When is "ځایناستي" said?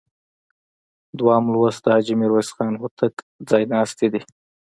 3.49-4.07